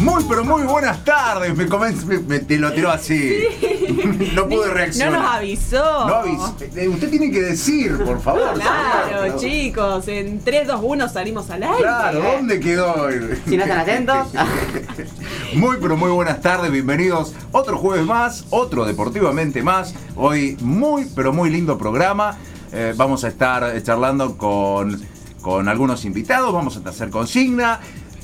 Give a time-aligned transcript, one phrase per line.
[0.00, 1.54] Muy, pero muy buenas tardes.
[1.54, 3.38] Me, comenz- me- me- te lo tiró así.
[4.34, 5.20] no pude No reaccionar.
[5.20, 6.06] nos avisó.
[6.08, 6.56] No avisó.
[6.74, 8.54] Eh, Usted tiene que decir, por favor.
[8.54, 11.76] Claro, chicos, en 3, 2, 1 salimos al aire.
[11.78, 13.08] Claro, ¿dónde quedó?
[13.46, 14.28] Si no están atentos.
[15.54, 17.34] Muy, pero muy buenas tardes, bienvenidos.
[17.50, 19.94] Otro jueves más, otro deportivamente más.
[20.14, 22.38] Hoy muy, pero muy lindo programa.
[22.72, 25.02] Eh, vamos a estar charlando con,
[25.42, 27.80] con algunos invitados, vamos a hacer consigna.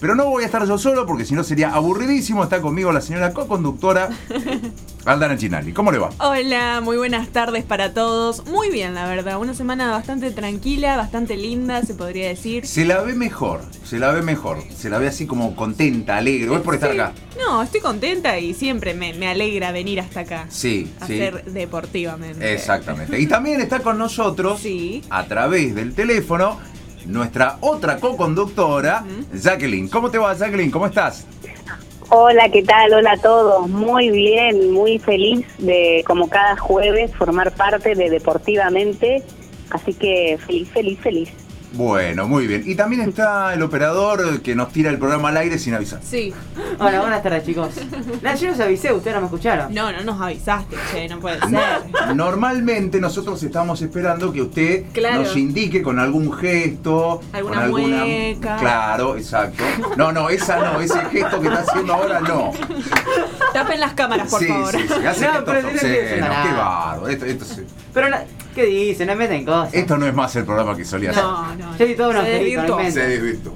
[0.06, 2.44] Pero no voy a estar yo solo porque si no sería aburridísimo.
[2.44, 4.08] Está conmigo la señora co-conductora
[5.04, 5.72] Aldana Chinali.
[5.72, 6.10] ¿Cómo le va?
[6.20, 8.46] Hola, muy buenas tardes para todos.
[8.46, 9.40] Muy bien, la verdad.
[9.40, 12.68] Una semana bastante tranquila, bastante linda, se podría decir.
[12.68, 14.58] Se la ve mejor, se la ve mejor.
[14.76, 16.50] Se la ve así como contenta, alegre.
[16.50, 17.00] ¿Vos por estar Sí.
[17.00, 17.12] acá?
[17.36, 20.46] No, estoy contenta y siempre me, me alegra venir hasta acá.
[20.50, 21.14] Sí, a sí.
[21.14, 22.54] Hacer deportivamente.
[22.54, 23.18] Exactamente.
[23.18, 25.02] Y también está con nosotros, Sí.
[25.10, 26.60] a través del teléfono,
[27.06, 29.88] nuestra otra co-conductora, Jacqueline.
[29.88, 30.70] ¿Cómo te va, Jacqueline?
[30.70, 31.26] ¿Cómo estás?
[32.08, 32.92] Hola, ¿qué tal?
[32.92, 33.68] Hola a todos.
[33.68, 39.24] Muy bien, muy feliz de, como cada jueves, formar parte de Deportivamente.
[39.70, 41.45] Así que feliz, feliz, feliz.
[41.72, 42.62] Bueno, muy bien.
[42.64, 46.00] Y también está el operador que nos tira el programa al aire sin avisar.
[46.02, 46.32] Sí.
[46.78, 47.70] Hola, buenas tardes, chicos.
[48.22, 49.74] No, yo los avisé, ustedes no me escucharon.
[49.74, 51.50] No, no nos avisaste, che, no puede ser.
[52.14, 55.22] Normalmente nosotros estamos esperando que usted Claro.
[55.22, 58.56] nos indique con algún gesto, Alguna con alguna mueca.
[58.58, 59.64] Claro, exacto.
[59.96, 62.52] No, no, esa no, ese gesto que está haciendo ahora no.
[63.52, 64.70] Tapen las cámaras, por sí, favor.
[64.72, 67.08] sí, sí, hace No, pero no qué bárbaro.
[67.08, 67.62] Esto, esto sí.
[67.92, 68.16] Pero, no-
[68.56, 69.06] ¿qué dicen?
[69.06, 69.72] No meten cosas.
[69.74, 71.22] Esto no es más el programa que solía ser.
[71.22, 71.76] No, no.
[71.78, 72.90] Yo di todo Se desvirtuó.
[72.90, 73.52] Se desvirtuó.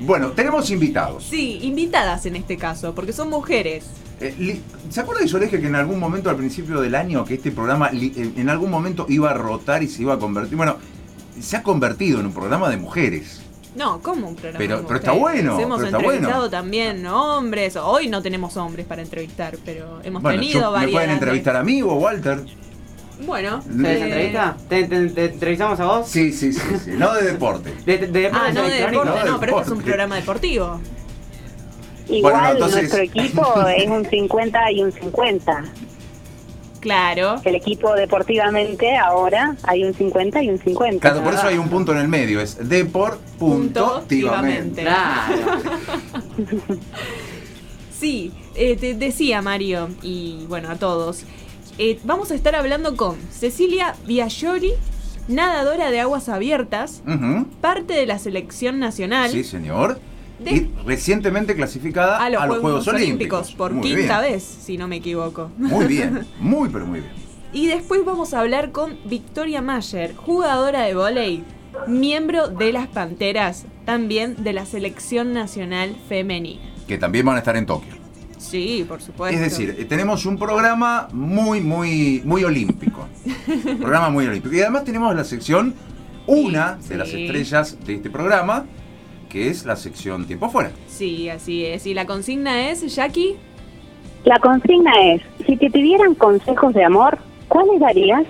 [0.00, 1.24] bueno, tenemos invitados.
[1.24, 3.84] Sí, invitadas en este caso, porque son mujeres.
[4.20, 7.52] Eh, ¿Se acuerda de Soleje que en algún momento al principio del año que este
[7.52, 10.56] programa li- en algún momento iba a rotar y se iba a convertir?
[10.56, 10.76] Bueno,
[11.40, 13.42] se ha convertido en un programa de mujeres.
[13.76, 14.58] No, como un programa.
[14.58, 15.44] Pero- de pero está mujeres?
[15.44, 16.50] bueno, Hemos pero está entrevistado bueno.
[16.50, 17.76] también hombres.
[17.76, 20.92] Hoy no tenemos hombres para entrevistar, pero hemos Bueno, tenido yo- ¿me varias.
[20.92, 22.44] pueden entrevistar a mí o a Walter?
[23.26, 23.58] Bueno.
[23.58, 24.56] ¿Ustedes eh, entrevista?
[24.68, 26.08] ¿Te, te- te entrevistamos a vos?
[26.08, 26.90] Sí, sí, sí, sí.
[26.96, 27.74] No de deporte.
[27.84, 30.80] De, de, de Ah, no de deporte, no, no, pero este es un programa deportivo.
[32.08, 35.64] Igual Bueno, no, entonces- nuestro equipo es un 50 y un 50.
[36.80, 37.40] Claro.
[37.44, 41.00] El equipo Deportivamente ahora hay un 50 y un 50.
[41.10, 44.82] Claro, por eso hay un punto en el medio, es deport.tivamente.
[44.82, 45.60] Claro.
[47.98, 51.24] Sí, eh, te decía Mario, y bueno, a todos.
[51.78, 54.72] Eh, vamos a estar hablando con Cecilia Biagiori,
[55.28, 57.02] nadadora de aguas abiertas,
[57.60, 59.30] parte de la selección nacional.
[59.30, 60.00] Sí, señor.
[60.38, 64.32] De- Y recientemente clasificada a los, Juegos, Olímpicos, por Muy quinta bien.
[64.34, 65.50] vez, si no me equivoco.
[65.58, 67.12] Muy bien, muy pero muy bien.
[67.52, 71.44] Y después vamos a hablar con Victoria Mayer, jugadora de vóley,
[71.88, 76.60] miembro de las Panteras, también de la selección nacional femenina.
[76.86, 77.94] Que también van a estar en Tokio.
[78.38, 79.34] Sí, por supuesto.
[79.36, 83.06] Es decir, eh, tenemos un programa muy, muy, muy olímpico.
[83.78, 84.54] programa muy olímpico.
[84.54, 85.74] Y además tenemos la sección,
[86.26, 88.64] una Sí, de las estrellas de este programa,
[89.28, 90.70] que es la sección Tiempo Fuera.
[90.88, 91.86] Sí, así es.
[91.86, 93.36] Y la consigna es, Jackie,
[94.24, 97.18] La consigna es, si te pidieran consejos de amor,
[97.48, 98.24] ¿cuáles darías?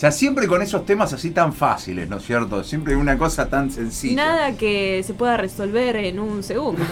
[0.00, 2.64] O sea, siempre con esos temas así tan fáciles, ¿no es cierto?
[2.64, 4.24] Siempre una cosa tan sencilla.
[4.24, 6.82] nada que se pueda resolver en un segundo.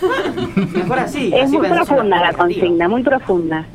[0.72, 1.30] Mejor así.
[1.34, 3.66] es así muy profunda la consigna, muy profunda.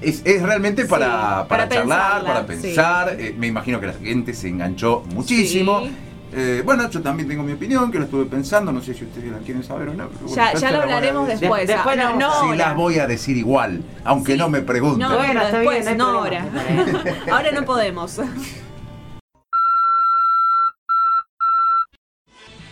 [0.00, 3.16] Es, es realmente para, Sí, para, para charlar, pensarla, para pensar.
[3.20, 5.82] Eh, me imagino que la gente se enganchó muchísimo.
[5.82, 5.90] Sí.
[6.32, 8.70] Eh, bueno, yo también tengo mi opinión, que lo estuve pensando.
[8.70, 10.08] No sé si ustedes la quieren saber o no.
[10.08, 10.28] pero
[10.60, 11.66] ya, lo hablaremos después.
[11.66, 14.38] De- después Ah, no, Sí, las voy a decir igual, aunque Sí.
[14.38, 15.08] no me pregunten.
[15.08, 16.44] No, Bueno, después, bien, no ahora.
[17.32, 18.20] ahora no podemos.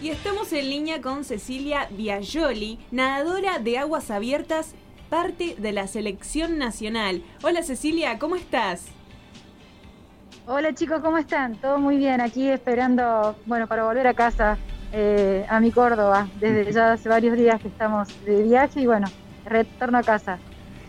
[0.02, 4.74] Y estamos en línea con Cecilia Biagioli, nadadora de aguas abiertas,
[5.08, 7.22] parte de la selección nacional.
[7.42, 8.82] Hola Cecilia, ¿cómo estás?
[10.48, 11.56] Hola chicos, ¿cómo están?
[11.56, 14.56] Todo muy bien, aquí esperando, bueno, para volver a casa,
[14.92, 19.08] eh, a mi Córdoba, desde ya hace varios días que estamos de viaje y bueno,
[19.44, 20.38] retorno a casa.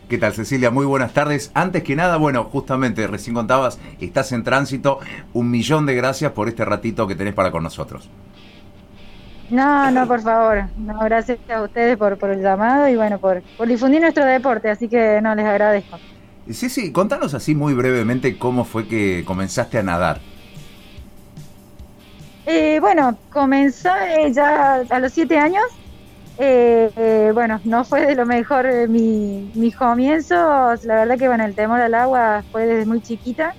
[0.08, 0.70] ¿Qué tal, Cecilia?
[0.70, 1.50] Muy buenas tardes.
[1.56, 5.00] Antes que nada, bueno, justamente recién contabas, estás en tránsito.
[5.34, 8.08] Un millón de gracias por este ratito que tenés para con nosotros.
[9.50, 13.42] No, no, por favor, no, gracias a ustedes por, por el llamado y bueno, por,
[13.58, 15.98] por difundir nuestro deporte, así que no, les agradezco.
[16.52, 20.20] Ceci, contanos así muy brevemente cómo fue que comenzaste a nadar.
[22.46, 23.90] Eh, bueno, comenzó
[24.32, 25.66] ya a los siete años.
[26.40, 30.86] Eh, eh, bueno, no fue de lo mejor eh, mi, mis comienzos.
[30.86, 33.54] La verdad que bueno, el temor al agua fue desde muy chiquita.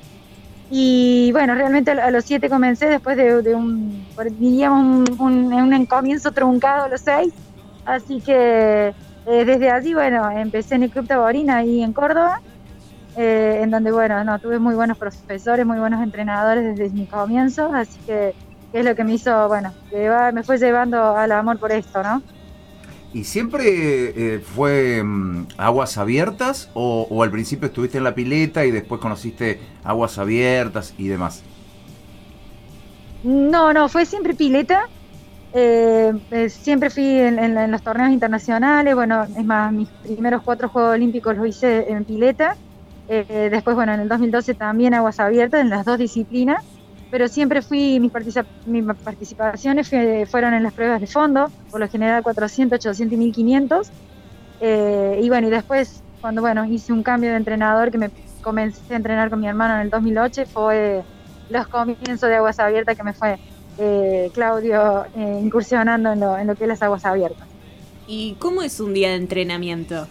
[0.71, 4.07] Y bueno, realmente a los siete comencé después de, un,
[4.39, 7.33] diríamos, un, un comienzo truncado a los seis.
[7.85, 8.93] Así que
[9.27, 12.41] eh, desde allí, bueno, empecé en el Club Taborina ahí en Córdoba,
[13.21, 17.75] eh, en donde, bueno, no, tuve muy buenos profesores, muy buenos entrenadores desde mi comienzo,
[17.75, 18.33] así que,
[18.73, 19.73] es lo que me hizo, bueno,
[20.33, 22.23] me fue llevando al amor por esto, ¿no?
[23.13, 28.71] ¿Y siempre eh, fue mm, aguas abiertas o, al principio estuviste en la pileta y
[28.71, 31.43] después conociste aguas abiertas y demás?
[33.25, 34.87] No, no, fue siempre pileta.
[35.55, 38.95] Eh, eh, siempre fui en, los torneos internacionales.
[38.95, 42.57] Bueno, es más, mis primeros cuatro Juegos Olímpicos los hice en pileta.
[43.09, 46.63] Después, bueno, en el 2012 también aguas abiertas en las dos disciplinas
[47.11, 49.89] pero siempre fui, mis, participaciones
[50.31, 53.91] fueron en las pruebas de fondo, por lo general 400, 800 y 1500.
[54.61, 58.11] Eh, y bueno, y después, cuando bueno, hice un cambio de entrenador que me
[58.43, 61.03] comencé a entrenar con mi hermano en el 2008, fue
[61.49, 63.39] los comienzos de Aguas Abiertas que me fue
[63.79, 67.47] eh, Claudio eh, incursionando en lo que es las aguas abiertas.
[68.07, 70.07] ¿Y cómo es un día de entrenamiento?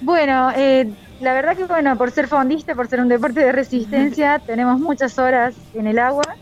[0.00, 0.88] Bueno, eh,
[1.20, 5.18] la verdad que bueno, por ser fondista, por ser un deporte de resistencia, tenemos muchas
[5.18, 6.36] horas en el agua.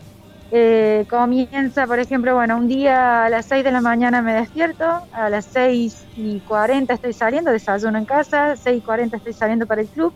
[0.51, 4.85] Eh, comienza, por ejemplo, bueno, un día a las 6 de la mañana me despierto,
[5.11, 9.65] a las 6 y 40 estoy saliendo, desayuno en casa, 6 y 40 estoy saliendo
[9.65, 10.13] para el club,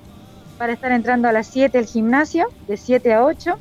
[0.57, 3.57] para estar entrando a las 7 el gimnasio, de 7 a 8,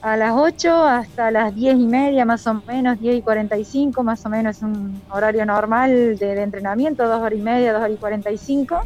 [0.00, 4.24] a las 8 hasta las 10 y media más o menos, 10 y 45 más
[4.26, 7.92] o menos es un horario normal de, de entrenamiento, 2 horas y media, 2 horas
[7.94, 8.80] y 45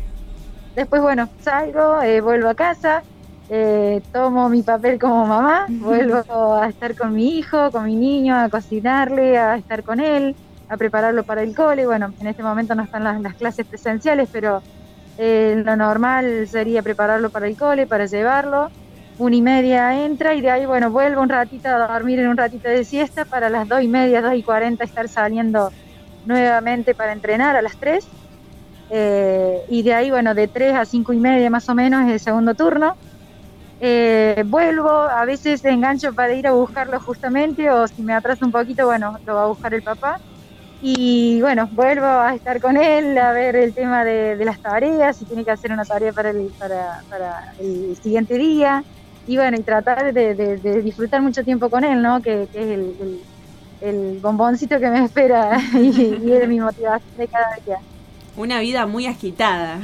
[0.76, 3.02] Después, bueno, salgo, eh, vuelvo a casa,
[3.48, 6.22] eh, tomo mi papel como mamá, vuelvo
[6.54, 10.36] a estar con mi hijo, con mi niño, a cocinarle, a estar con él,
[10.68, 11.86] a prepararlo para el cole.
[11.86, 14.62] Bueno, en este momento no están las, clases presenciales, pero
[15.16, 18.70] eh, lo normal sería prepararlo para el cole, para llevarlo.
[19.16, 22.36] Una y media entra y de ahí, bueno, vuelvo un ratito a dormir en un
[22.36, 25.72] ratito de siesta para las dos y media, dos y cuarenta estar saliendo
[26.26, 28.06] nuevamente para entrenar a las tres
[28.90, 32.12] eh, y de ahí, bueno, de 3 a 5 y media más o menos es
[32.12, 32.96] el segundo turno.
[33.80, 38.52] Eh, vuelvo, a veces engancho para ir a buscarlo justamente, o si me atraso un
[38.52, 40.20] poquito, bueno, lo va a buscar el papá.
[40.82, 45.24] Y bueno, vuelvo a estar con él, a ver el tema de, las tareas, si
[45.24, 48.84] tiene que hacer una tarea para el, para, para el siguiente día.
[49.26, 52.22] Y bueno, y tratar de, disfrutar mucho tiempo con él, ¿no?
[52.22, 53.20] Que, es el,
[53.80, 57.78] el, bomboncito que me espera y, y es mi motivación de cada día.
[58.36, 59.80] Una vida muy agitada.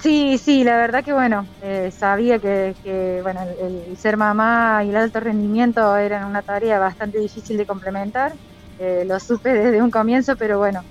[0.00, 4.96] Sí, sí, la verdad que bueno, eh, sabía que, bueno, el, ser mamá y el
[4.96, 8.32] alto rendimiento eran una tarea bastante difícil de complementar.
[8.78, 10.82] Eh, lo supe desde un comienzo, pero bueno,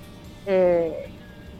[0.44, 0.92] eh,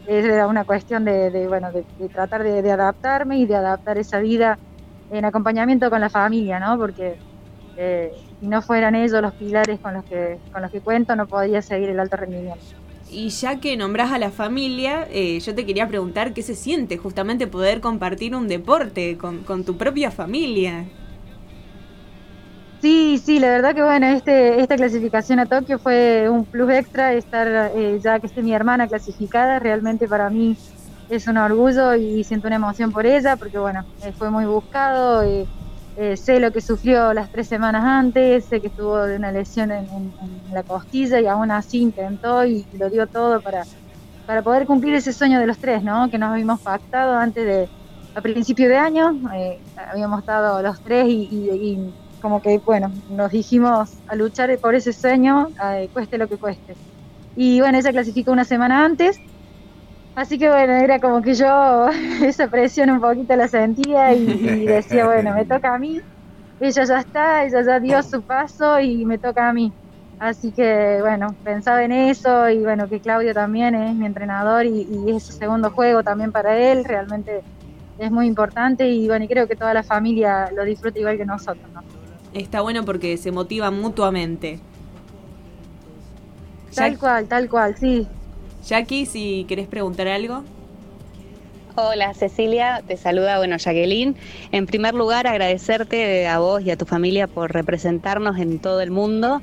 [0.05, 4.59] era una cuestión de, bueno, de, tratar de, adaptarme y de adaptar esa vida
[5.09, 6.77] en acompañamiento con la familia, ¿no?
[6.77, 7.17] Porque
[8.39, 11.61] si no fueran ellos los pilares con los que con los que cuento, no podía
[11.63, 12.78] seguir el alto rendimiento.
[13.11, 16.97] Y ya que nombras a la familia, eh, yo te quería preguntar qué se siente
[16.97, 20.85] justamente poder compartir un deporte con, tu propia familia.
[22.81, 27.13] Sí, sí, la verdad que bueno, este, esta clasificación a Tokio fue un plus extra,
[27.13, 30.55] estar eh, ya que esté mi hermana clasificada, realmente para mí
[31.09, 35.23] es un orgullo y siento una emoción por ella, porque bueno, eh, fue muy buscado.
[35.23, 35.45] Eh,
[36.15, 40.13] sé lo que sufrió las tres semanas antes, sé que estuvo de una lesión en,
[40.53, 43.65] la costilla y aún así intentó y lo dio todo para,
[44.25, 46.09] para poder cumplir ese sueño de los tres, ¿no?
[46.09, 47.69] Que nos habíamos pactado antes de,
[48.15, 49.59] a principio de año, eh,
[49.91, 51.91] habíamos estado los tres y,
[52.21, 56.75] como que, bueno, nos dijimos a luchar por ese sueño, eh, cueste lo que cueste.
[57.35, 59.19] Y bueno, ella clasificó una semana antes
[60.15, 61.87] Así que bueno, era como que yo
[62.23, 66.01] esa presión un poquito la sentía y, decía, bueno, me toca a mí,
[66.59, 69.71] ella ya está, ella ya dio su paso y me toca a mí.
[70.19, 74.81] Así que bueno, pensaba en eso y bueno, que Claudio también es mi entrenador y,
[74.81, 77.41] y es su segundo juego también para él, realmente
[77.97, 81.25] es muy importante y bueno, y creo que toda la familia lo disfruta igual que
[81.25, 81.65] nosotros.
[81.73, 81.81] ¿no?
[82.33, 84.59] Está bueno porque se motiva mutuamente.
[86.73, 88.07] Tal cual, tal cual, sí.
[88.69, 90.43] Jackie, si querés preguntar algo.
[91.75, 94.15] Hola Cecilia, te saluda, bueno, Jacqueline.
[94.51, 98.91] En primer lugar, agradecerte a vos y a tu familia por representarnos en todo el
[98.91, 99.41] mundo.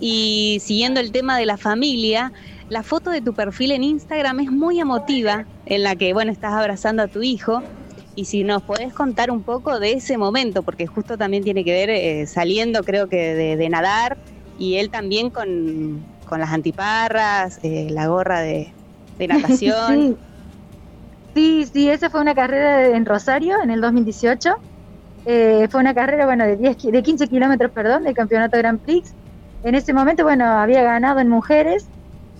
[0.00, 2.32] Y siguiendo el tema de la familia,
[2.68, 6.54] la foto de tu perfil en Instagram es muy emotiva, en la que, bueno, estás
[6.54, 7.62] abrazando a tu hijo.
[8.16, 11.72] Y si nos podés contar un poco de ese momento, porque justo también tiene que
[11.72, 14.16] ver eh, saliendo, creo que, de nadar,
[14.58, 18.72] y él también con, con las antiparras, eh, la gorra de,
[19.18, 20.16] natación.
[21.34, 21.66] sí.
[21.72, 24.54] sí, esa fue una carrera en Rosario en el 2018.
[25.26, 29.14] Eh, fue una carrera, bueno, de, 10, de 15 kilómetros, perdón, del campeonato Grand Prix.
[29.62, 31.86] en ese momento, bueno, había ganado en mujeres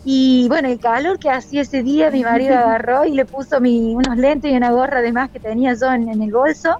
[0.04, 3.94] y bueno, el calor que hacía ese día, mi marido agarró y le puso mi,
[3.94, 6.78] unos lentes y una gorra de más que tenía yo en, en el bolso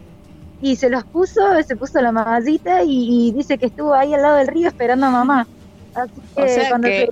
[0.61, 4.23] y se los puso, se puso la mamacita y, y dice que estuvo ahí al
[4.23, 5.47] lado del río esperando a mamá.
[5.95, 7.09] Así que O sea cuando que- se-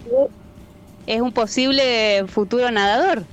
[1.06, 3.28] Es un posible futuro nadador.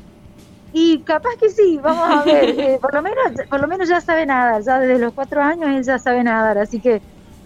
[0.71, 2.49] Y capaz que sí, vamos a ver.
[2.59, 3.17] eh, por lo menos,
[3.49, 6.57] por lo menos ya sabe nadar, ya desde los cuatro años él ya sabe nadar,
[6.59, 7.01] así que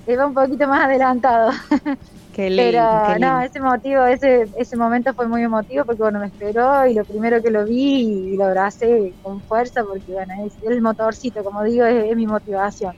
[0.05, 1.51] eh, va un poquito más adelantado.
[2.31, 2.99] Qué lindo.
[2.99, 3.37] Pero qué lindo.
[3.37, 7.05] no, ese motivo, ese, ese momento fue muy emotivo porque bueno, me esperó y lo
[7.05, 11.63] primero que lo vi y lo abracé con fuerza porque bueno, es el motorcito, como
[11.63, 12.93] digo, es, es mi motivación.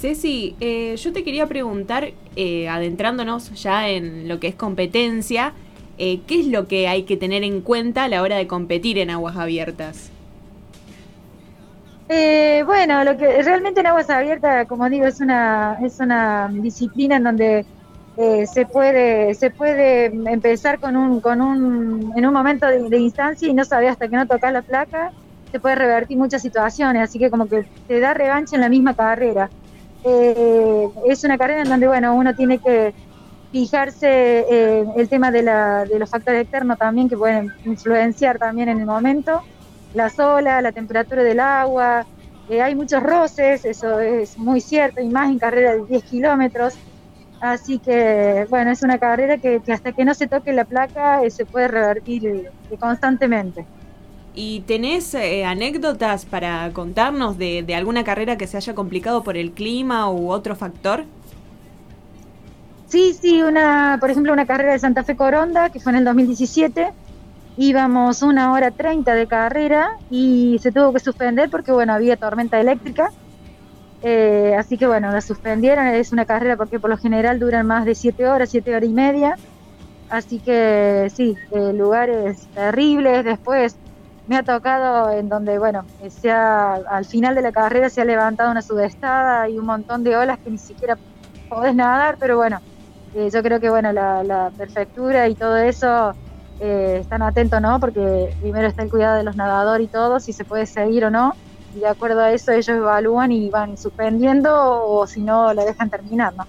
[0.00, 5.52] Ceci, eh, yo te quería preguntar, eh, adentrándonos ya en lo que es competencia,
[5.98, 8.96] eh, ¿qué es lo que hay que tener en cuenta a la hora de competir
[8.96, 10.10] en aguas abiertas?
[12.08, 17.16] Eh, bueno, lo que realmente en aguas abiertas, como digo, es una es una disciplina
[17.16, 17.66] en donde
[18.16, 23.46] eh, se puede se puede empezar con un con un en un momento de, instancia
[23.46, 25.12] y no saber hasta que no tocas la placa
[25.52, 28.94] se puede revertir muchas situaciones, así que como que te da revancha en la misma
[28.94, 29.50] carrera.
[30.02, 32.94] Eh, es una carrera en donde bueno uno tiene que
[33.50, 38.68] fijarse eh, el tema de, la, de los factores externos también que pueden influenciar también
[38.70, 39.42] en el momento
[39.92, 42.06] las olas, la temperatura del agua,
[42.48, 46.80] eh, hay muchos roces, eso es muy cierto, y más en carrera de 10 kilómetros.
[47.40, 51.22] Así que, bueno, es una carrera que, que hasta que no se toque la placa
[51.24, 52.44] eh, se puede revertir eh,
[52.78, 53.68] constantemente.
[54.34, 59.36] ¿Y tenés eh, anécdotas para contarnos de, de alguna carrera que se haya complicado por
[59.36, 61.04] el clima u otro factor?
[62.90, 66.04] Sí, sí, una, por ejemplo, una carrera de Santa Fe Coronda, que fue en el
[66.04, 66.92] 2017.
[67.56, 72.60] Íbamos una hora treinta de carrera y se tuvo que suspender porque, bueno, había tormenta
[72.60, 73.12] eléctrica.
[74.02, 75.86] Eh, así que, bueno, la suspendieron.
[75.86, 78.92] Es una carrera porque por lo general duran más de siete horas, siete horas y
[78.92, 79.36] media.
[80.08, 83.24] Así que, sí, eh, lugares terribles.
[83.24, 83.76] Después
[84.30, 88.50] me ha tocado en donde, bueno, se al final de la carrera se ha levantado
[88.52, 90.96] una sudestada y un montón de olas que ni siquiera
[91.48, 92.60] podés nadar, pero bueno,
[93.12, 96.14] eh, yo creo que bueno la, la prefectura y todo eso
[96.58, 97.80] eh, están atentos, ¿no?
[97.80, 101.10] Porque primero está el cuidado de los nadadores y todo, si se puede seguir o
[101.10, 101.34] no,
[101.72, 104.50] y de acuerdo a eso ellos evalúan y van suspendiendo
[104.86, 106.44] o si no la dejan terminar, ¿no?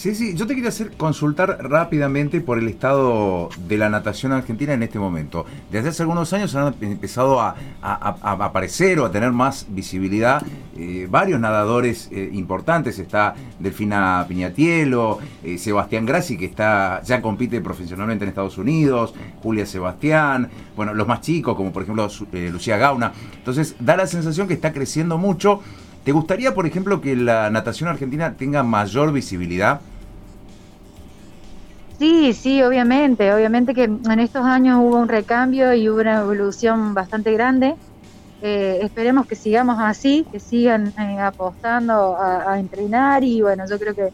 [0.00, 4.72] Sí, sí, yo te quería hacer consultar rápidamente por el estado de la natación argentina
[4.72, 5.44] en este momento.
[5.70, 10.42] Desde hace algunos años han empezado a, aparecer o a tener más visibilidad
[10.74, 12.98] eh, varios nadadores eh, importantes.
[12.98, 19.66] Está Delfina Piñatielo, eh, Sebastián Grassi, que está ya compite profesionalmente en Estados Unidos, Julia
[19.66, 22.08] Sebastián, bueno, los más chicos, como por ejemplo
[22.50, 23.12] Lucía Gauna.
[23.36, 25.60] Entonces, da la sensación que está creciendo mucho.
[26.10, 29.80] ¿Te gustaría, por ejemplo, que la natación argentina tenga mayor visibilidad?
[32.00, 36.94] Sí, sí, obviamente, obviamente que en estos años hubo un recambio y hubo una evolución
[36.94, 37.76] bastante grande.
[38.40, 43.94] Eh, esperemos que sigamos así, que sigan eh, apostando a, entrenar y bueno, yo creo
[43.94, 44.08] que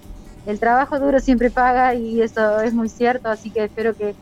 [0.45, 4.15] el trabajo duro siempre paga y eso es muy cierto, así que espero que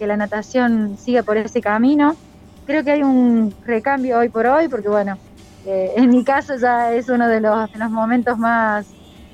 [0.00, 2.16] la natación siga por ese camino.
[2.64, 5.18] Creo que hay un recambio hoy por hoy, porque bueno,
[5.66, 8.86] eh, en mi caso ya es uno de los, momentos más,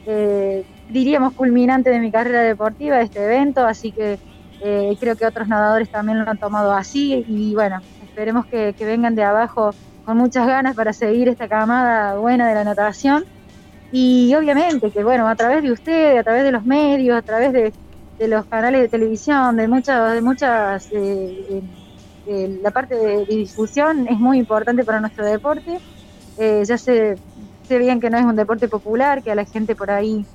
[0.07, 4.19] eh, diríamos, culminantes de mi carrera deportiva, este evento, así que
[4.63, 9.15] eh, creo que otros nadadores también lo han tomado así y bueno, esperemos que, vengan
[9.15, 9.75] de abajo
[10.07, 13.25] con muchas ganas para seguir esta camada buena de la natación
[13.93, 17.53] y obviamente que bueno, a través de ustedes, a través de los medios, a través
[17.53, 17.75] de,
[18.19, 20.89] de los canales de televisión, de muchas, de muchas,
[22.27, 25.79] eh, la parte de difusión es muy importante para nuestro deporte.
[26.37, 27.19] Eh, ya sé,
[27.63, 30.27] sé bien que no es un deporte popular, que a la gente por ahí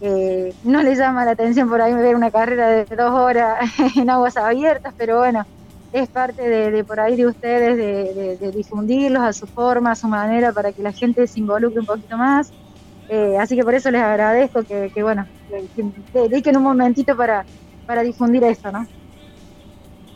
[0.00, 3.58] eh, no le llama la atención por ahí ver una carrera de dos horas
[3.96, 5.44] en aguas abiertas, pero bueno,
[5.92, 10.52] es parte de, por ahí de ustedes, de, difundirlos a su forma, a su manera,
[10.52, 12.52] para que la gente se involucre un poquito más.
[13.08, 17.46] Eh, así que por eso les agradezco que, bueno, que dediquen un momentito para,
[17.86, 18.86] para difundir esto, ¿no?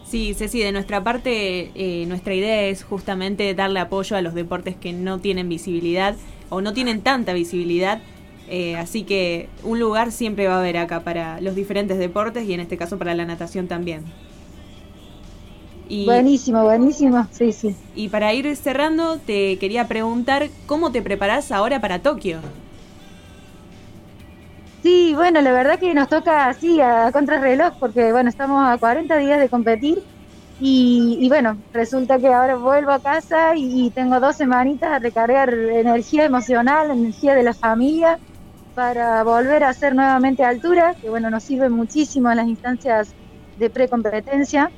[0.08, 4.76] Sí, Ceci, de nuestra parte, eh, nuestra idea es justamente darle apoyo a los deportes
[4.76, 6.16] que no tienen visibilidad
[6.48, 8.00] o no tienen tanta visibilidad.
[8.48, 12.52] eh, así que un lugar siempre va a haber acá para los diferentes deportes y
[12.54, 14.04] en este caso para la natación también.
[15.88, 17.76] Y, Buenísimo, buenísimo, sí, sí.
[17.94, 22.40] y para ir cerrando, te quería preguntar cómo te preparás ahora para Tokio.
[24.86, 29.16] Sí, bueno, la verdad que nos toca así a contrarreloj porque bueno, estamos a 40
[29.16, 29.98] días de competir
[30.58, 36.26] Y, bueno, resulta que ahora vuelvo a casa y, tengo dos semanitas a recargar energía
[36.26, 38.20] emocional, energía de la familia
[38.74, 43.16] para volver a hacer nuevamente altura, que bueno, nos sirve muchísimo en las instancias
[43.56, 44.72] de precompetencia.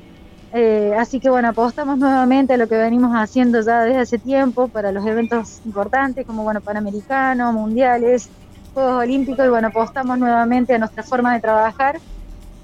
[0.53, 4.71] Eh, así que bueno, apostamos nuevamente a lo que venimos haciendo ya desde hace tiempo
[4.71, 8.33] para los eventos importantes como bueno, Panamericanos, Mundiales,
[8.73, 12.01] Juegos Olímpicos y bueno, apostamos nuevamente a nuestra forma de trabajar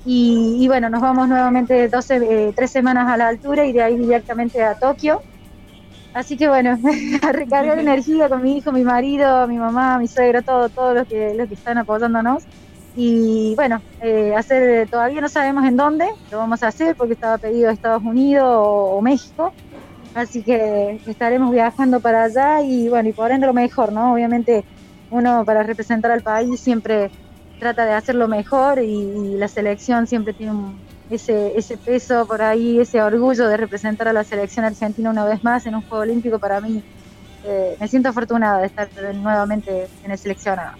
[0.05, 3.83] y, y bueno, nos vamos nuevamente 12, eh, tres semanas a la altura y de
[3.83, 5.23] ahí directamente a Tokio.
[6.13, 6.79] Así que bueno,
[7.23, 11.09] a recargar energía con mi hijo, mi marido, mi mamá, mi suegro, todo, todos los
[11.09, 12.45] que, los que están apoyándonos.
[12.95, 17.39] Y bueno, eh, hacer, todavía no sabemos en dónde lo vamos a hacer porque estaba
[17.39, 19.53] pedido Estados Unidos o, o México.
[20.15, 24.13] Así que estaremos viajando para allá y bueno, y por ende lo mejor, ¿no?
[24.13, 24.65] Obviamente
[25.15, 27.11] uno para representar al país siempre
[27.61, 30.53] trata de hacerlo mejor y, la selección siempre tiene
[31.09, 35.45] ese, ese peso por ahí, ese orgullo de representar a la selección argentina una vez
[35.45, 36.39] más en un Juego Olímpico.
[36.39, 36.83] Para mí,
[37.45, 40.77] eh, me siento afortunada de estar nuevamente en el seleccionado.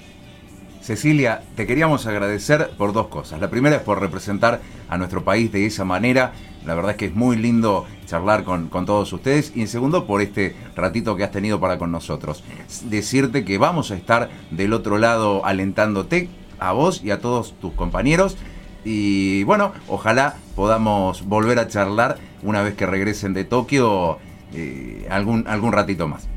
[0.81, 3.41] Cecilia, te queríamos agradecer por dos cosas.
[3.41, 6.33] La primera es por representar a nuestro país de esa manera.
[6.67, 9.53] La verdad es que es muy lindo charlar con, con, todos ustedes.
[9.55, 12.45] Y en segundo, por este ratito que has tenido para con nosotros.
[12.85, 17.73] Decirte que vamos a estar del otro lado alentándote, a vos y a todos tus
[17.75, 18.37] compañeros.
[18.85, 24.19] Y bueno, ojalá podamos volver a charlar una vez que regresen de Tokio
[24.53, 26.29] eh, algún, algún ratito más.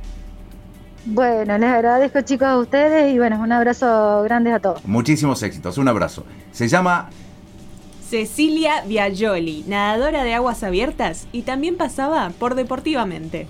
[1.06, 4.84] Bueno, les agradezco chicos a ustedes y bueno, un abrazo grande a todos.
[4.86, 6.26] Muchísimos éxitos, un abrazo.
[6.52, 7.10] Se llama
[8.10, 13.48] Cecilia Viagioli, nadadora de aguas abiertas y también pasaba por Deportivamente.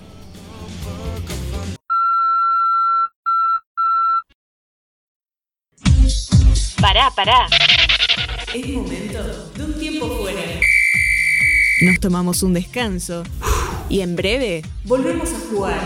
[6.80, 7.46] Pará, pará.
[8.52, 9.22] Es momento
[9.54, 10.40] de un tiempo fuera.
[11.82, 13.22] Nos tomamos un descanso
[13.88, 15.80] y en breve volvemos a jugar.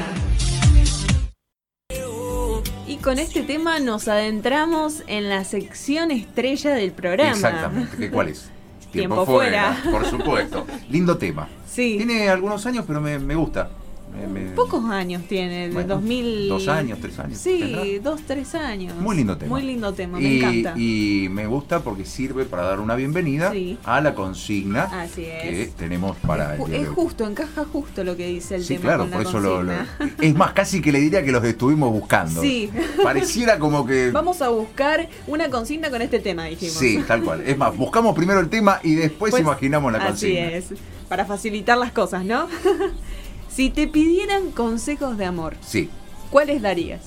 [2.87, 7.33] Y con este tema nos adentramos en la sección estrella del programa.
[7.33, 7.97] Exactamente.
[7.99, 8.51] ¿Qué cuál es?
[8.93, 9.77] Tiempo, fuera.
[9.91, 10.67] Por supuesto.
[10.91, 11.49] Lindo tema.
[11.67, 11.95] Sí.
[11.97, 13.71] Tiene algunos años, pero me, me gusta.
[14.15, 16.49] Me- me- Pocos años tiene, de Bueno, 2000.
[16.49, 17.39] Dos años, tres años.
[17.39, 17.83] Sí, tendrá.
[18.11, 18.95] dos, tres años.
[18.97, 19.49] Muy lindo tema.
[19.49, 20.75] Muy lindo tema, me y, encanta.
[20.79, 23.79] y me gusta porque sirve para dar una bienvenida Sí.
[23.85, 25.43] a la consigna Así es.
[25.69, 28.83] que tenemos para es, el es justo, encaja justo lo que dice el Sí, tema.
[28.83, 29.63] claro, con la por eso lo.
[30.21, 32.43] Es más, casi que le diría que los estuvimos buscando.
[32.43, 32.71] Sí.
[33.03, 34.11] Pareciera como que.
[34.11, 36.75] Vamos a buscar una consigna con este tema, dijimos.
[36.75, 37.43] Sí, tal cual.
[37.47, 40.49] Es más, buscamos primero el tema y después Pues, imaginamos la Así consigna.
[40.53, 40.67] es,
[41.09, 42.47] para facilitar las cosas, ¿no?
[43.55, 45.91] si te pidieran consejos de amor, Sí.
[46.31, 47.01] ¿cuáles darías?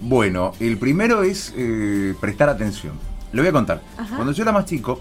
[0.00, 2.94] Bueno, el primero es eh, prestar atención.
[3.32, 3.82] Le voy a contar.
[3.96, 4.16] Ajá.
[4.16, 5.00] Cuando yo era más chico,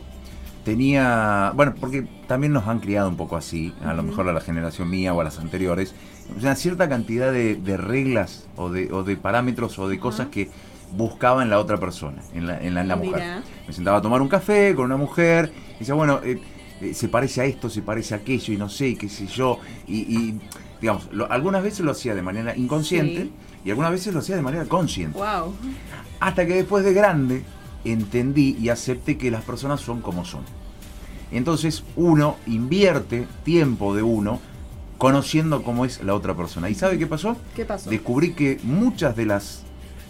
[0.64, 1.52] tenía.
[1.56, 4.90] Bueno, porque también nos han criado un poco así, a lo mejor a la generación
[4.90, 5.94] mía o a las anteriores,
[6.40, 10.50] una cierta cantidad de, de reglas o de, o de parámetros o de cosas que
[10.96, 13.42] buscaba en la otra persona, en la, en la, en la mujer.
[13.68, 16.40] Me sentaba a tomar un café con una mujer y decía, bueno, eh,
[16.82, 19.28] eh, se parece a esto, se parece a aquello y no sé, y qué sé
[19.28, 19.60] yo.
[19.88, 20.39] Y, y,
[20.82, 23.32] digamos, lo- algunas veces lo hacía de manera inconsciente Sí.
[23.65, 25.17] y algunas veces lo hacía de manera consciente.
[25.17, 25.54] Wow.
[26.20, 27.44] Hasta que después de grande
[27.84, 30.41] entendí y acepté que las personas son como son.
[31.32, 34.39] Entonces uno invierte tiempo de uno
[34.98, 36.70] conociendo cómo es la otra persona.
[36.70, 37.38] ¿Y sabe qué pasó?
[37.56, 37.89] ¿Qué pasó?
[37.89, 39.63] Descubrí que muchas de las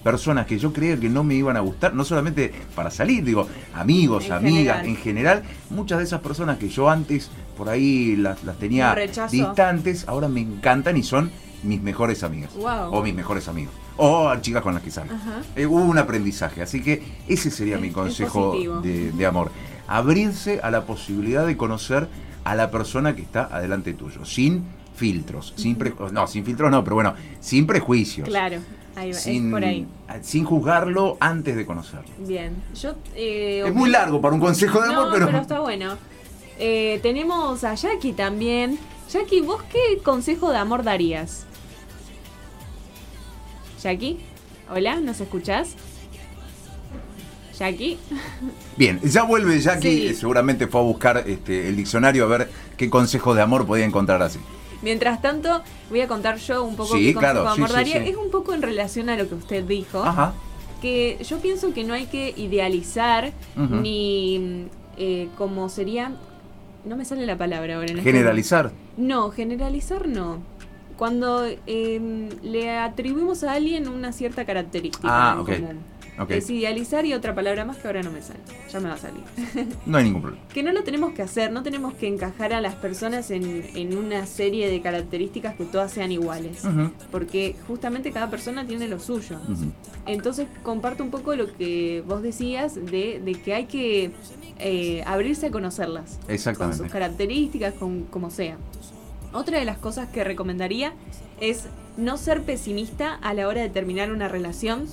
[0.04, 3.48] personas que yo creía que no me iban a gustar, no solamente para salir, digo,
[3.74, 4.86] amigos, En amigas, general.
[4.86, 8.96] en general, muchas de esas personas que yo antes por ahí las, las tenía
[9.30, 11.32] distantes, ahora me encantan y son
[11.64, 12.54] mis mejores amigas.
[12.56, 12.92] Wow.
[12.96, 13.74] O mis mejores amigos.
[13.98, 15.14] O chicas con las que salgo.
[15.56, 19.52] Eh, hubo un aprendizaje, así que ese sería Es- mi consejo de, de amor.
[19.88, 22.08] Abrirse a la posibilidad de conocer
[22.44, 24.64] a la persona que está adelante tuyo, sin
[24.96, 28.28] filtros, sin pre- no, sin filtros no, pero bueno, sin prejuicios.
[28.28, 28.58] Claro,
[28.96, 29.88] ahí va, Sin, es por ahí.
[30.22, 32.10] sin juzgarlo antes de conocerlo.
[32.20, 32.56] Bien.
[32.80, 35.98] Yo, eh, Es muy largo para un consejo de amor, pero, pero está bueno.
[36.60, 38.78] Eh, tenemos a Jackie también.
[39.12, 41.46] Jackie, ¿vos qué consejo de amor darías?
[43.82, 44.20] Jackie,
[44.70, 45.70] hola, ¿nos escuchás?
[47.58, 47.98] Jackie,
[48.78, 50.16] Bien, ya vuelve Jackie, Sí.
[50.16, 54.22] seguramente fue a buscar este, el diccionario a ver qué consejos de amor podía encontrar
[54.24, 54.40] así.
[54.82, 57.92] Mientras tanto voy a contar yo un poco Sí, qué claro, amor sí.
[57.94, 60.04] Es un poco en relación a lo que usted dijo.
[60.04, 60.34] Ajá.
[60.82, 64.66] que yo pienso que no hay que idealizar ni
[64.98, 66.12] eh, como sería
[66.84, 68.72] no me sale la palabra ahora en este Generalizar.
[68.98, 70.40] no generalizar no
[70.98, 75.50] cuando eh, le atribuimos a alguien una cierta característica Ah, en ok.
[76.16, 76.24] Común.
[76.24, 76.30] Ok.
[76.30, 78.40] Desidealizar y otra palabra más que ahora no me sale.
[78.72, 79.24] Ya me va a salir.
[79.86, 80.44] No hay ningún problema.
[80.54, 83.98] que no lo tenemos que hacer, no tenemos que encajar a las personas en, en
[83.98, 86.64] una serie de características que todas sean iguales.
[87.12, 89.40] Porque justamente cada persona tiene lo suyo.
[90.06, 94.12] Entonces comparto un poco lo que vos decías de, de que hay que
[94.60, 96.20] eh, abrirse a conocerlas.
[96.26, 96.78] Con Exactamente.
[96.84, 98.58] sus características, con como sea.
[99.34, 100.94] Otra de las cosas que recomendaría
[101.40, 101.66] es
[101.98, 104.86] no ser pesimista a la hora de terminar una relación.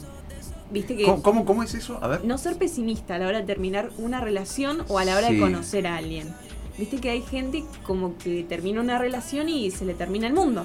[0.71, 1.99] Viste que ¿Cómo, cómo, cómo es eso?
[2.03, 2.25] A ver.
[2.25, 5.35] no ser pesimista a la hora de terminar una relación o a la hora Sí.
[5.35, 6.29] de conocer a alguien.
[6.77, 10.65] Viste que hay gente como que termina una relación y se le termina el mundo.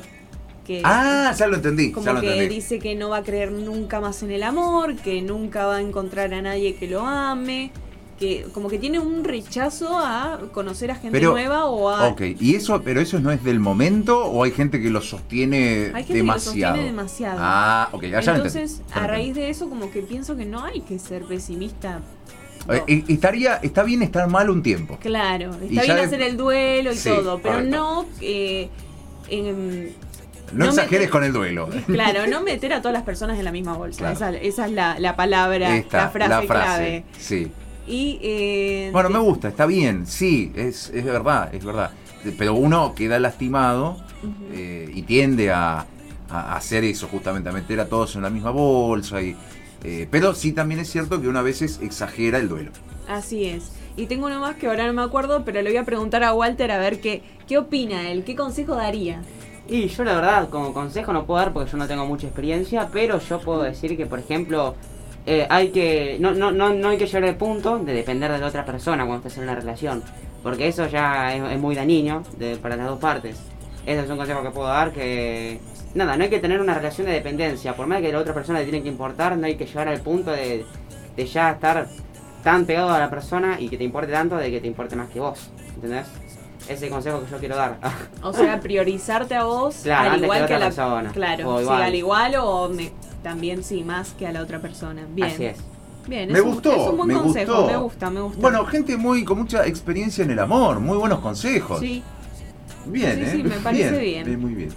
[0.66, 1.92] Que Ah, ya lo entendí.
[1.92, 2.56] como ya lo que entendí.
[2.56, 5.82] dice que no va a creer nunca más en el amor, que nunca va a
[5.82, 7.72] encontrar a nadie que lo ame,
[8.24, 12.22] que como que tiene un rechazo a conocer a gente Pero- nueva o a Ok,
[12.40, 16.04] ¿y eso, pero eso no es del momento o hay gente que lo sostiene Hay
[16.04, 16.76] gente que lo demasiado?
[16.76, 17.38] sostiene demasiado.
[17.42, 18.20] Ah, ok, ya.
[18.20, 22.00] Entonces, Ya a raíz de eso como que pienso que no hay que ser pesimista.
[22.70, 23.14] Eh, No.
[23.14, 24.98] estaría, está bien estar mal un tiempo.
[25.02, 27.76] Claro, está bien de- hacer el duelo y Sí, todo, pero correcto.
[27.78, 28.70] no eh,
[30.52, 31.68] No, No exageres meter- con el duelo.
[31.88, 33.98] claro, no meter a todas las personas en la misma bolsa.
[34.00, 34.16] Claro.
[34.16, 37.04] Esa, esa es la, la palabra, Esta, la frase, clave.
[37.18, 37.52] Sí.
[37.86, 41.92] Y eh, Bueno, me gusta, está bien, sí, es, es verdad, es verdad.
[42.38, 43.98] Pero uno queda lastimado
[44.54, 45.86] eh, y tiende a,
[46.30, 49.22] a hacer eso, justamente, a meter a todos en la misma bolsa.
[49.22, 49.36] Y,
[49.84, 52.72] eh, pero sí también es cierto que una veces exagera el duelo.
[53.08, 53.72] Así es.
[53.98, 56.34] Y tengo uno más que ahora no me acuerdo, pero le voy a preguntar a
[56.34, 59.22] Walter a ver qué, qué opina él, qué consejo daría.
[59.68, 62.90] Y yo la verdad, como consejo no puedo dar porque yo no tengo mucha experiencia,
[62.92, 64.76] pero yo puedo decir que, por ejemplo,
[65.26, 68.40] eh, hay que no, no, no, no hay que llegar al punto de depender de
[68.40, 70.04] la otra persona cuando estés en una relación,
[70.42, 73.38] porque eso ya es, es muy dañino de- para las dos partes.
[73.86, 75.60] Ese es un consejo que puedo dar que...
[75.94, 78.60] Nada, no hay que tener una relación de dependencia, por más que la otra persona
[78.60, 80.66] le tiene que importar, no hay que llegar al punto de,
[81.16, 81.88] de ya estar
[82.44, 85.10] tan pegado a la persona y que te importe tanto de que te importe más
[85.10, 86.08] que vos, ¿entendés?
[86.64, 87.78] Ese es el consejo que yo quiero dar.
[88.22, 91.12] O sea, priorizarte a vos Claro, al igual que que, a la otra persona.
[91.12, 92.92] Claro, O sí, al igual o me-
[93.24, 95.08] también sí, más que a la otra persona.
[95.14, 95.30] Bien.
[95.30, 95.58] Así es.
[96.08, 97.68] Bien, Me es un- gustó, es un buen me consejo, gustó.
[97.72, 98.40] me gusta, me gusta.
[98.42, 101.80] Bueno, gente muy con mucha experiencia en el amor, muy buenos consejos.
[101.80, 102.04] sí,
[102.86, 103.30] Bien, Sí, ¿eh?
[103.32, 104.40] sí, me parece bien.
[104.42, 104.70] Muy bien.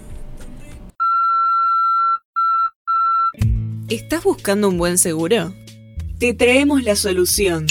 [3.89, 5.53] ¿Estás buscando un buen seguro?
[6.19, 7.67] Te traemos la solución.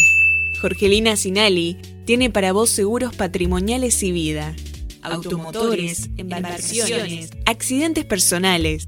[0.61, 4.55] Jorgelina Sinali tiene para vos seguros patrimoniales y vida,
[5.01, 8.88] automotores, embarcaciones, accidentes personales,